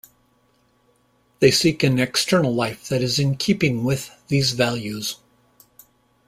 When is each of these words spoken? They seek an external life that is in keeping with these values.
They 1.41 1.51
seek 1.51 1.83
an 1.83 1.99
external 1.99 2.51
life 2.55 2.87
that 2.89 3.03
is 3.03 3.19
in 3.19 3.35
keeping 3.37 3.83
with 3.83 4.09
these 4.29 4.53
values. 4.53 5.17